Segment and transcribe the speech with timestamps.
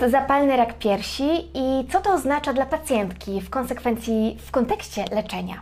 [0.00, 5.54] jest zapalny rak piersi i co to oznacza dla pacjentki w konsekwencji w kontekście leczenia?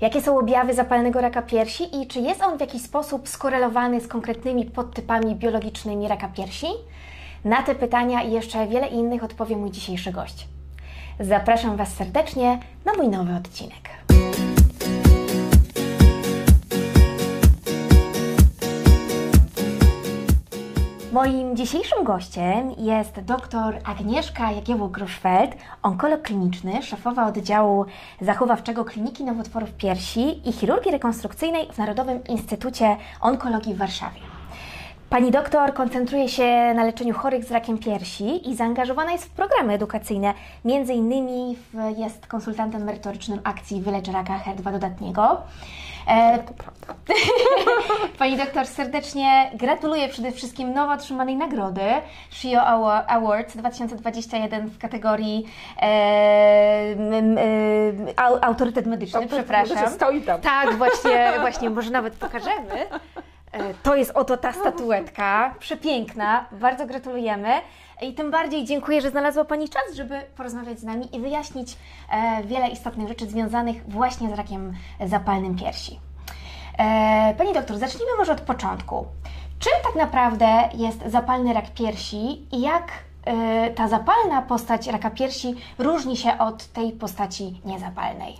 [0.00, 4.08] Jakie są objawy zapalnego raka piersi i czy jest on w jakiś sposób skorelowany z
[4.08, 6.66] konkretnymi podtypami biologicznymi raka piersi?
[7.44, 10.48] Na te pytania i jeszcze wiele innych odpowie mój dzisiejszy gość.
[11.20, 14.03] Zapraszam Was serdecznie na mój nowy odcinek.
[21.14, 27.86] Moim dzisiejszym gościem jest dr Agnieszka Jagiełło-Gruszfeld, onkolog kliniczny, szefowa oddziału
[28.20, 34.33] zachowawczego Kliniki Nowotworów Piersi i Chirurgii Rekonstrukcyjnej w Narodowym Instytucie Onkologii w Warszawie.
[35.10, 39.72] Pani doktor koncentruje się na leczeniu chorych z rakiem piersi i zaangażowana jest w programy
[39.72, 40.34] edukacyjne.
[40.64, 41.56] Między innymi
[41.96, 45.42] jest konsultantem merytorycznym akcji Wylecz raka HER2 dodatniego.
[46.08, 46.38] E,
[48.18, 51.82] Pani doktor, serdecznie gratuluję przede wszystkim nowo otrzymanej nagrody
[52.30, 56.94] SHIO Awards 2021 w kategorii e, e,
[58.40, 59.90] autorytet medyczny, przepraszam.
[59.90, 60.40] Stoi tam.
[60.40, 62.86] Tak, właśnie, właśnie, może nawet pokażemy.
[63.54, 67.48] E, to jest oto ta statuetka, przepiękna, bardzo gratulujemy.
[68.02, 71.76] I tym bardziej dziękuję, że znalazła Pani czas, żeby porozmawiać z nami i wyjaśnić
[72.10, 74.72] e, wiele istotnych rzeczy związanych właśnie z rakiem
[75.06, 76.00] zapalnym piersi.
[76.78, 79.06] E, pani doktor, zacznijmy może od początku.
[79.58, 82.92] Czym tak naprawdę jest zapalny rak piersi i jak
[83.74, 88.36] ta zapalna postać raka piersi różni się od tej postaci niezapalnej?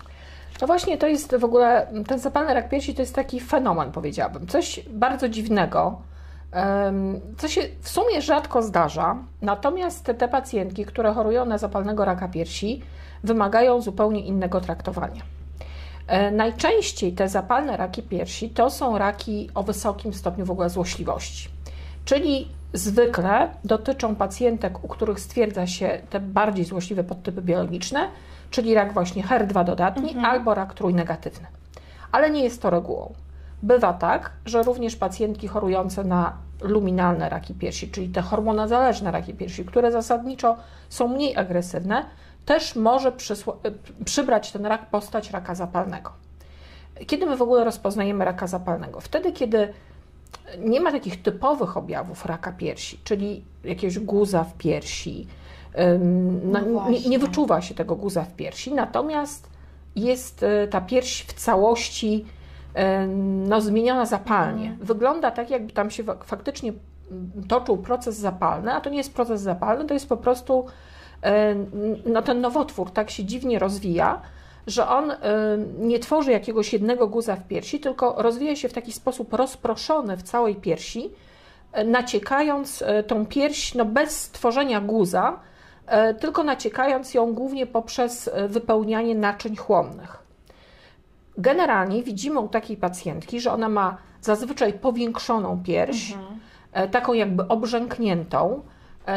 [0.61, 4.47] No właśnie, to jest w ogóle, ten zapalny rak piersi to jest taki fenomen, powiedziałabym.
[4.47, 5.99] Coś bardzo dziwnego,
[7.39, 9.17] co się w sumie rzadko zdarza.
[9.43, 12.83] Natomiast te pacjentki, które chorują na zapalnego raka piersi,
[13.25, 15.23] wymagają zupełnie innego traktowania.
[16.07, 21.49] E, najczęściej te zapalne raki piersi to są raki o wysokim stopniu w ogóle złośliwości.
[22.05, 28.09] Czyli zwykle dotyczą pacjentek, u których stwierdza się te bardziej złośliwe podtypy biologiczne,
[28.51, 30.25] czyli rak właśnie HER2 dodatni mhm.
[30.25, 31.47] albo rak trójnegatywny.
[32.13, 33.15] Ale nie jest to regułą.
[33.63, 39.65] Bywa tak, że również pacjentki chorujące na luminalne raki piersi, czyli te hormonozależne raki piersi,
[39.65, 40.57] które zasadniczo
[40.89, 42.05] są mniej agresywne,
[42.45, 43.13] też może
[44.05, 46.11] przybrać ten rak postać raka zapalnego.
[47.07, 49.01] Kiedy my w ogóle rozpoznajemy raka zapalnego?
[49.01, 49.73] Wtedy, kiedy
[50.59, 55.27] nie ma takich typowych objawów raka piersi, czyli jakiegoś guza w piersi,
[56.45, 59.51] no, no nie, nie, wyczuwa się tego guza w piersi, natomiast
[59.97, 62.25] jest e, ta pierś w całości
[63.49, 64.69] no, zmieniona zapalnie.
[64.69, 64.87] Mhm.
[64.87, 66.73] Wygląda tak, jakby tam się faktycznie
[67.49, 70.67] toczył proces zapalny, a to nie jest proces zapalny, to jest po prostu
[72.07, 74.21] no, ten nowotwór tak się dziwnie rozwija,
[74.67, 75.13] że on
[75.79, 80.23] nie tworzy jakiegoś jednego guza w piersi, tylko rozwija się w taki sposób rozproszony w
[80.23, 81.11] całej piersi,
[81.73, 85.41] e, naciekając e, tą pierś no, bez tworzenia guza,
[86.21, 90.19] tylko naciekając ją głównie poprzez wypełnianie naczyń chłonnych.
[91.39, 96.91] Generalnie widzimy u takiej pacjentki, że ona ma zazwyczaj powiększoną pierś, mhm.
[96.91, 98.63] Taką jakby obrzękniętą,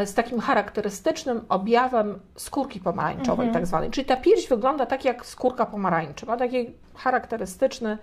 [0.05, 3.53] z takim charakterystycznym objawem skórki pomarańczowej, mhm.
[3.53, 3.89] tak zwanej.
[3.89, 6.25] Czyli ta pierś wygląda tak jak skórka pomarańczy.
[6.25, 7.97] Ma taki charakterystyczny,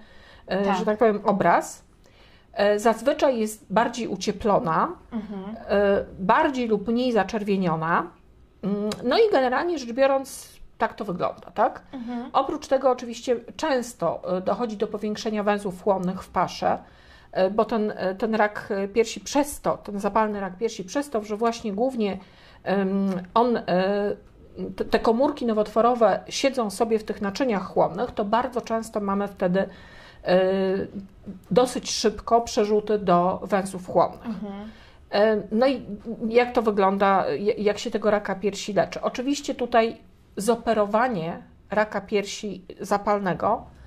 [0.47, 0.79] tak.
[0.79, 1.85] że tak powiem, obraz.
[2.77, 5.57] Zazwyczaj jest bardziej ucieplona, mhm.
[6.19, 8.11] bardziej lub mniej zaczerwieniona
[8.65, 11.83] Mm, no i generalnie rzecz biorąc, tak to wygląda, tak?
[11.93, 12.31] Mhm.
[12.33, 16.79] Oprócz tego oczywiście często e, dochodzi do powiększenia węzłów chłonnych w pasze, e,
[17.51, 21.37] bo ten, e, ten rak piersi przez to, ten zapalny rak piersi przez to, że
[21.37, 22.19] właśnie głównie
[23.35, 23.59] on,
[24.91, 29.69] te komórki nowotworowe siedzą sobie w tych naczyniach chłonnych, to bardzo często mamy wtedy
[31.51, 34.27] dosyć szybko przerzuty do węzłów chłonnych.
[34.27, 34.71] Mhm.
[35.15, 35.87] E, no i
[36.29, 37.25] jak to wygląda,
[37.59, 39.01] jak się tego raka piersi leczy?
[39.01, 39.97] Oczywiście tutaj
[40.37, 43.84] zoperowanie raka piersi zapalnego e,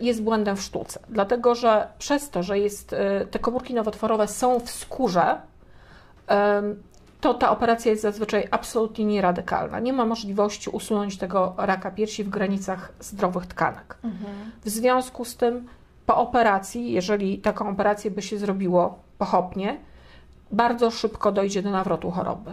[0.00, 4.60] jest błędem w sztuce, dlatego że przez to, że jest, e, te komórki nowotworowe są
[4.60, 5.40] w skórze,
[7.20, 9.80] to ta operacja jest zazwyczaj absolutnie nieradykalna.
[9.80, 13.96] Nie ma możliwości usunąć tego raka piersi w granicach zdrowych tkanek.
[14.04, 14.50] Mhm.
[14.64, 15.68] W związku z tym,
[16.06, 19.76] po operacji, jeżeli taką operację by się zrobiło pochopnie,
[20.52, 22.50] bardzo szybko dojdzie do nawrotu choroby.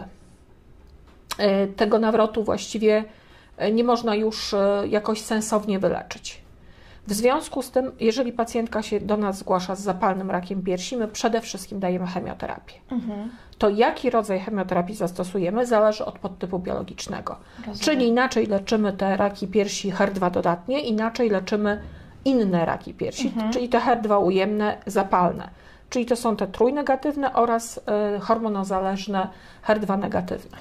[1.38, 3.04] E, tego nawrotu właściwie
[3.56, 6.42] e, nie można już e, jakoś sensownie wyleczyć.
[7.08, 11.08] W związku z tym, jeżeli pacjentka się do nas zgłasza z zapalnym rakiem piersi, my
[11.08, 12.74] przede wszystkim dajemy chemioterapię.
[12.90, 13.30] Mhm.
[13.58, 17.36] To jaki rodzaj chemioterapii zastosujemy, zależy od podtypu biologicznego.
[17.58, 17.78] Rozumiem.
[17.78, 21.80] Czyli inaczej leczymy te raki piersi HER2 dodatnie, inaczej leczymy
[22.24, 23.52] inne raki piersi, mhm.
[23.52, 25.50] czyli te HER2 ujemne, zapalne.
[25.90, 27.78] czyli to są te trójnegatywne oraz
[28.16, 29.28] y, hormonozależne
[29.66, 30.58] HER2 negatywne.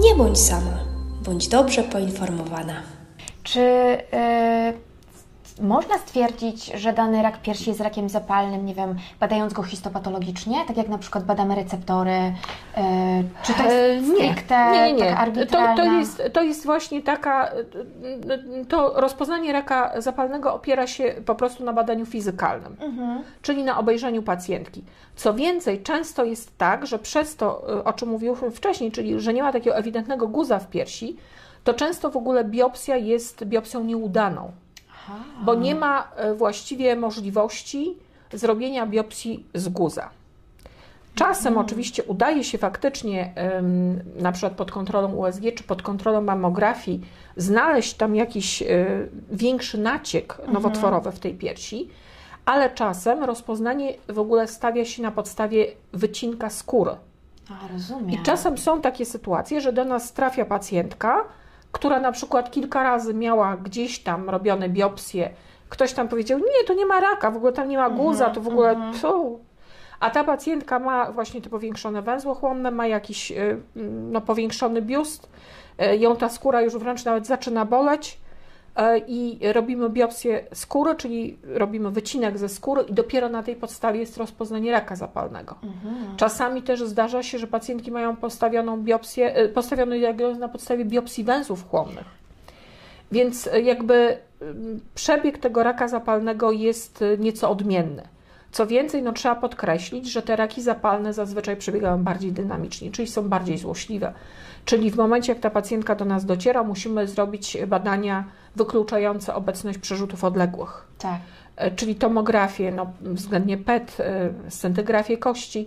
[0.00, 0.78] Nie bądź sama,
[1.24, 2.74] bądź dobrze poinformowana.
[3.44, 4.94] Czy y,
[5.62, 10.76] można stwierdzić, że dany rak piersi jest rakiem zapalnym, nie wiem, badając go histopatologicznie, tak
[10.76, 12.10] jak na przykład badamy receptory?
[12.10, 12.32] Y,
[13.42, 15.10] czy to jest E, nie, stricte, nie, nie, nie.
[15.46, 17.50] taka To, to, jest, to jest właśnie taka,
[18.68, 23.22] to rozpoznanie raka zapalnego opiera się po prostu na badaniu fizykalnym, Mhm.
[23.42, 24.84] czyli na obejrzeniu pacjentki.
[25.16, 29.42] Co więcej, często jest tak, że przez to, o czym mówiłem wcześniej, czyli że nie
[29.42, 31.16] ma takiego ewidentnego guza w piersi,
[31.64, 34.52] to często w ogóle biopsja jest biopsją nieudaną,
[34.90, 35.14] Aha.
[35.44, 37.96] bo nie ma e, właściwie możliwości
[38.32, 40.10] zrobienia biopsji z guza.
[41.14, 43.32] Czasem oczywiście udaje się faktycznie,
[44.16, 47.00] na przykład pod kontrolą USG czy pod kontrolą mammografii,
[47.36, 48.66] znaleźć tam jakiś e,
[49.30, 51.88] większy naciek nowotworowy w tej piersi,
[52.44, 56.90] ale czasem rozpoznanie w ogóle stawia się na podstawie wycinka skóry.
[57.50, 58.10] A, rozumiem.
[58.10, 61.24] I czasem są takie sytuacje, że do nas trafia pacjentka,
[61.74, 65.30] która na przykład kilka razy miała gdzieś tam robione biopsje,
[65.68, 68.40] ktoś tam powiedział, nie, to nie ma raka, w ogóle tam nie ma guza, to
[68.40, 69.40] w ogóle tu.
[70.00, 73.60] A ta pacjentka ma właśnie te powiększone węzły chłonne, ma jakiś y,
[74.10, 75.28] no, powiększony biust,
[75.82, 78.18] y, ją ta skóra już wręcz nawet zaczyna boleć
[79.06, 84.16] i robimy biopsję skóry, czyli robimy wycinek ze skóry i dopiero na tej podstawie jest
[84.16, 85.54] rozpoznanie raka zapalnego.
[85.62, 86.16] Mhm.
[86.16, 91.24] Czasami też zdarza się, że pacjentki mają postawioną biopsję, y, postawioną diagnozę na podstawie biopsji
[91.24, 92.06] węzłów chłonnych.
[93.12, 98.13] Więc jakby ym, przebieg tego raka zapalnego jest y, nieco odmienny.
[98.54, 103.28] Co więcej, no trzeba podkreślić, że te raki zapalne zazwyczaj przebiegają bardziej dynamicznie, czyli są
[103.28, 104.12] bardziej złośliwe.
[104.64, 108.24] Czyli w momencie, jak ta pacjentka do nas dociera, musimy zrobić badania
[108.56, 110.86] wykluczające obecność przerzutów odległych.
[110.98, 111.20] Tak.
[111.56, 115.66] E, czyli tomografię, no, względnie PET, e, scentygrafię kości,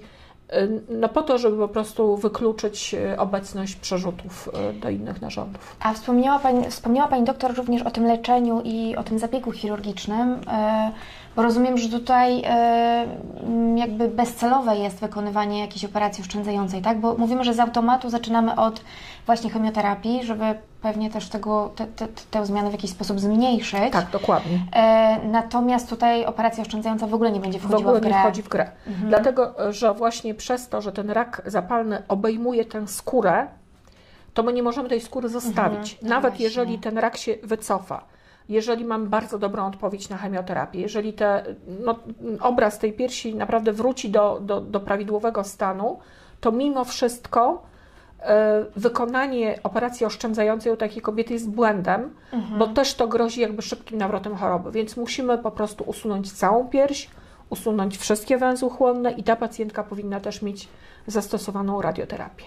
[0.49, 4.49] e, no po to, żeby po prostu wykluczyć obecność przerzutów
[4.81, 5.75] do innych narządów.
[5.79, 10.39] A wspomniała pani, wspomniała pani doktor również o tym leczeniu i o tym zabiegu chirurgicznym,
[11.43, 13.07] rozumiem, że tutaj e,
[13.75, 16.99] jakby bezcelowe jest wykonywanie jakiejś operacji oszczędzającej, tak?
[16.99, 18.81] Bo mówimy, że z automatu zaczynamy od
[19.25, 20.45] właśnie chemioterapii, żeby
[20.81, 23.91] pewnie też tego, te, te, tę zmianę w jakiś sposób zmniejszyć.
[23.91, 24.59] Tak, dokładnie.
[24.75, 28.11] E, natomiast tutaj operacja oszczędzająca w ogóle nie będzie W wchodziła ogóle w grę.
[28.11, 28.71] nie wchodzi w grę.
[28.87, 33.47] Dlatego, że właśnie przez to, że ten rak zapalny obejmuje tę skórę,
[34.33, 35.97] to my nie możemy tej skóry zostawić.
[36.01, 36.45] No Nawet właśnie.
[36.45, 38.01] jeżeli ten rak się wycofa,
[38.49, 41.43] jeżeli mamy bardzo dobrą odpowiedź na chemioterapię, jeżeli te,
[41.85, 41.99] no,
[42.41, 45.99] obraz tej piersi naprawdę wróci do, do, do prawidłowego stanu,
[46.41, 47.63] to mimo wszystko
[48.19, 52.15] e, wykonanie operacji oszczędzającej u takiej kobiety jest błędem,
[52.57, 57.09] bo też to grozi jakby szybkim nawrotem choroby, więc musimy po prostu usunąć całą pierś,
[57.49, 60.67] usunąć wszystkie węzły chłonne i ta pacjentka powinna też mieć
[61.07, 62.45] zastosowaną radioterapię.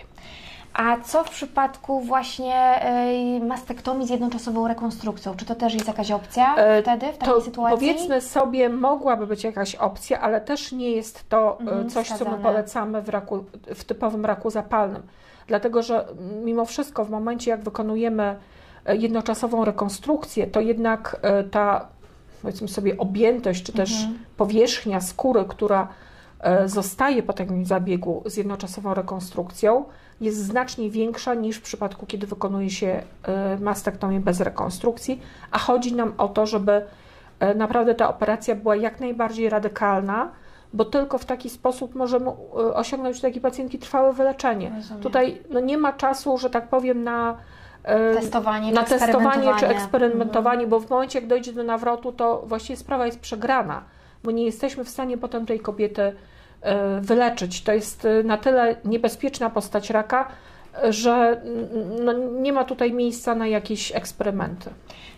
[0.75, 5.37] A co w przypadku właśnie e, mastektomii z jednoczasową rekonstrukcją?
[5.37, 7.79] Czy to też jest jakaś opcja E, wtedy, w takiej To sytuacji?
[7.79, 12.13] powiedzmy sobie, mogłaby być jakaś opcja, ale też nie jest to e, Mhm, coś, co
[12.15, 12.43] my wskazane.
[12.43, 13.45] polecamy w, raku,
[13.75, 15.03] w typowym raku zapalnym.
[15.47, 16.07] Dlatego, że
[16.45, 18.37] mimo wszystko w momencie, jak wykonujemy
[18.89, 21.21] jednoczasową rekonstrukcję, to jednak
[21.51, 21.89] ta,
[22.43, 24.19] powiedzmy sobie, objętość, czy też Mhm.
[24.37, 25.89] powierzchnia skóry, która
[26.67, 29.85] zostaje po takim zabiegu z jednoczasową rekonstrukcją,
[30.21, 35.21] jest znacznie większa niż w przypadku, kiedy wykonuje się e, mastektomię bez rekonstrukcji,
[35.51, 36.85] a chodzi nam o to, żeby
[37.41, 40.31] e, naprawdę ta operacja była jak najbardziej radykalna,
[40.73, 42.35] bo tylko w taki sposób możemy e,
[42.75, 44.73] osiągnąć u takiej pacjentki trwałe wyleczenie.
[44.77, 45.03] Rozumiem.
[45.03, 47.37] Tutaj no, nie ma czasu, że tak powiem, na
[47.83, 49.75] e, Testowanie, na czy testowanie czy eksperymentowanie.
[49.75, 53.83] eksperymentowanie, bo w momencie, jak dojdzie do nawrotu, to właściwie sprawa jest przegrana,
[54.25, 56.03] bo nie jesteśmy w stanie potem tej kobiety
[56.63, 57.63] e, wyleczyć.
[57.63, 60.29] To jest e, na tyle niebezpieczna postać raka,
[60.85, 61.43] e, że
[62.05, 64.71] no, nie ma tutaj miejsca na jakieś eksperymenty.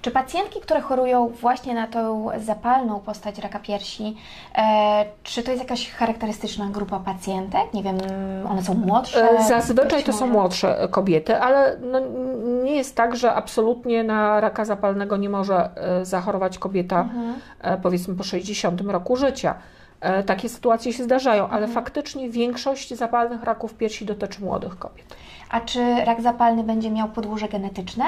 [0.02, 4.16] Czy pacjentki, które chorują właśnie na tą zapalną postać raka piersi,
[4.54, 7.74] e, czy to jest jakaś charakterystyczna grupa pacjentek?
[7.74, 7.98] Nie wiem,
[8.50, 9.28] one są młodsze?
[9.48, 12.00] Zazwyczaj to są młodsze kobiety, ale no,
[12.62, 17.34] nie jest tak, że absolutnie na raka zapalnego nie może e, zachorować kobieta Mhm.
[17.60, 19.54] e, powiedzmy po 60 roku życia.
[20.00, 21.72] E, Takie sytuacje się zdarzają, ale Mhm.
[21.72, 25.06] faktycznie większość zapalnych raków piersi dotyczy młodych kobiet.
[25.50, 28.04] A czy rak zapalny będzie miał podłoże genetyczne?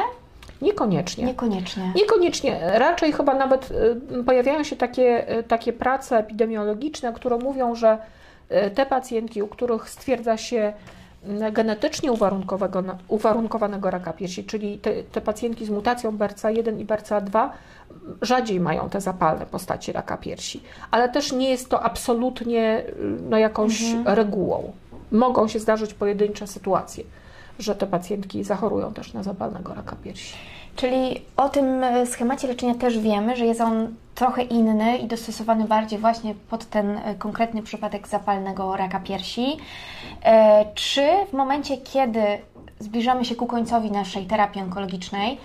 [0.63, 1.25] Niekoniecznie.
[1.25, 1.93] Niekoniecznie.
[1.97, 2.61] Niekoniecznie.
[2.75, 3.73] Raczej chyba nawet
[4.27, 7.99] pojawiają się takie, takie prace epidemiologiczne, które mówią, że
[8.75, 10.73] te pacjentki, u których stwierdza się
[11.53, 17.49] genetycznie uwarunkowanego, uwarunkowanego raka piersi, czyli te, te pacjentki z mutacją BRCA1 i BRCA2
[18.23, 22.85] rzadziej mają te zapalne postaci raka piersi, ale też nie jest to absolutnie
[23.31, 24.17] no, jakąś mhm.
[24.17, 24.73] regułą.
[25.13, 27.05] Mogą się zdarzyć pojedyncze sytuacje,
[27.59, 30.35] że te pacjentki zachorują też na zapalnego raka piersi.
[30.77, 35.65] Czyli o tym e, schemacie leczenia też wiemy, że jest on trochę inny i dostosowany
[35.65, 39.57] bardziej właśnie pod ten e, konkretny przypadek zapalnego raka piersi.
[40.23, 42.23] E, czy w momencie, kiedy
[42.79, 45.39] zbliżamy się ku końcowi naszej terapii onkologicznej,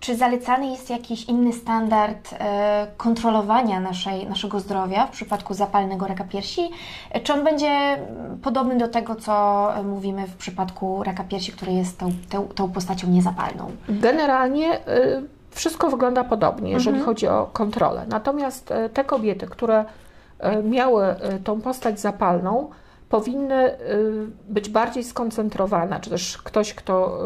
[0.00, 6.24] czy zalecany jest jakiś inny standard e, kontrolowania naszej, naszego zdrowia w przypadku zapalnego raka
[6.24, 6.70] piersi?
[7.22, 7.98] Czy on będzie
[8.42, 13.08] podobny do tego, co mówimy w przypadku raka piersi, który jest tą, tą, tą postacią
[13.08, 13.70] niezapalną?
[13.88, 14.80] Generalnie y,
[15.50, 17.06] wszystko wygląda podobnie, jeżeli mhm.
[17.06, 18.04] chodzi o kontrolę.
[18.08, 19.84] Natomiast te kobiety, które
[20.64, 22.70] miały tą postać zapalną,
[23.08, 27.20] powinny y, być bardziej skoncentrowane, czy też ktoś, kto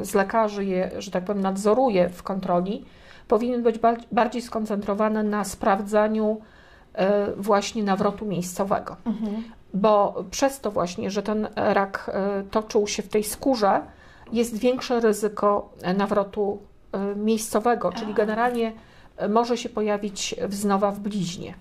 [0.00, 2.84] y, z lekarzy je, że tak powiem, nadzoruje w kontroli,
[3.28, 3.76] powinien być
[4.12, 6.40] bardziej skoncentrowany na sprawdzaniu
[6.94, 6.98] y,
[7.36, 8.96] właśnie nawrotu miejscowego.
[9.04, 9.44] Mhm.
[9.74, 12.10] Bo przez to właśnie, że ten rak
[12.50, 13.80] toczył się w tej skórze,
[14.32, 16.58] jest większe ryzyko nawrotu
[17.16, 18.72] miejscowego, czyli generalnie
[19.28, 21.54] może się pojawić wznowa w bliźnie.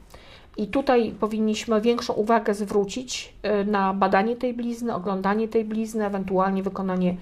[0.58, 6.64] I tutaj powinniśmy większą uwagę zwrócić e, na badanie tej blizny, oglądanie tej blizny, ewentualnie
[6.64, 7.18] wykonanie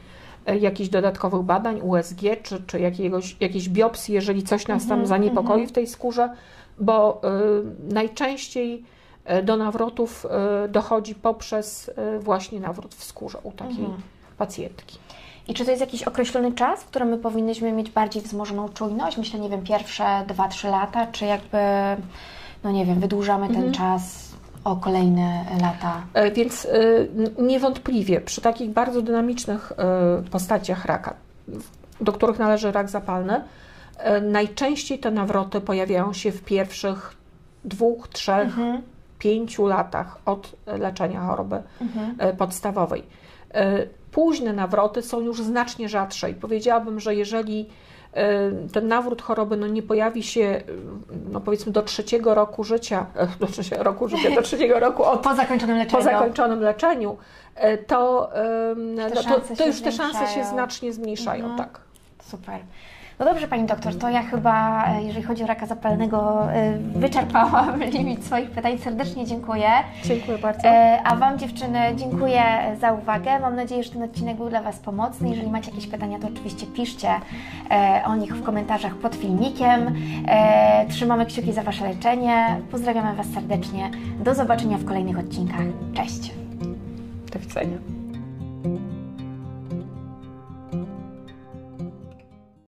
[0.45, 5.07] e, jakichś dodatkowych badań, USG czy, czy jakiegoś, jakiejś biopsji, jeżeli coś nas tam mhm,
[5.07, 5.69] zaniepokoi mhm.
[5.69, 6.29] w tej skórze,
[6.79, 7.21] bo
[7.89, 8.83] y, najczęściej
[9.43, 10.25] do nawrotów
[10.65, 14.01] y, dochodzi poprzez y, właśnie nawrót w skórze u takiej mhm.
[14.37, 14.97] pacjentki.
[15.47, 19.17] I czy to jest jakiś określony czas, w którym my powinniśmy mieć bardziej wzmożoną czujność?
[19.17, 21.57] Myślę, nie wiem, pierwsze 2-3 lata, czy jakby
[22.63, 23.73] no nie wiem, wydłużamy ten mhm.
[23.73, 24.25] czas
[24.65, 26.01] o kolejne lata.
[26.13, 31.13] E, więc e, niewątpliwie przy takich bardzo dynamicznych e, postaciach raka,
[32.01, 33.41] do których należy rak zapalny,
[34.21, 37.15] najczęściej te nawroty pojawiają się w pierwszych
[37.65, 38.81] dwóch, trzech, mhm.
[39.19, 42.37] pięciu latach od leczenia choroby mhm.
[42.37, 43.03] podstawowej.
[44.15, 47.69] Późne nawroty są już znacznie rzadsze i powiedziałabym, że jeżeli
[48.73, 50.61] ten nawrót choroby no, nie pojawi się,
[51.31, 53.05] no, powiedzmy, do trzeciego roku życia,
[53.39, 57.17] do trzeciego roku życia, do trzeciego roku od, po zakończonym leczeniu, po zakończonym leczeniu
[57.87, 58.29] to,
[58.75, 61.45] no, to, to już te szanse się znacznie zmniejszają.
[61.45, 61.57] Mhm.
[61.57, 61.79] Tak.
[62.23, 62.59] Super.
[63.19, 67.83] No dobrze, Pani doktor, to ja chyba, e, jeżeli chodzi o raka zapalnego, e, wyczerpałam
[67.93, 68.77] limit swoich pytań.
[68.77, 69.69] Serdecznie dziękuję.
[70.03, 70.67] Dziękuję bardzo.
[70.67, 72.43] E, a Wam, dziewczyny, dziękuję
[72.81, 73.39] za uwagę.
[73.39, 75.29] Mam nadzieję, że ten odcinek był dla Was pomocny.
[75.29, 77.09] Jeżeli macie jakieś pytania, to oczywiście piszcie
[78.05, 79.95] o nich w komentarzach pod filmikiem.
[80.89, 82.57] Trzymamy kciuki za Wasze leczenie.
[82.71, 83.91] Pozdrawiamy Was serdecznie.
[84.19, 85.65] Do zobaczenia w kolejnych odcinkach.
[85.93, 86.31] Cześć.
[87.33, 87.94] Do widzenia.